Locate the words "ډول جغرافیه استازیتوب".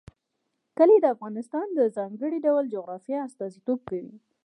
2.45-3.79